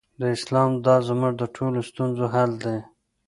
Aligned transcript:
دا 0.19 0.27
اسلام 0.37 0.71
زموږ 1.09 1.33
د 1.37 1.43
ټولو 1.55 1.79
ستونزو 1.89 2.25
حل 2.33 2.51
دی. 2.63 2.77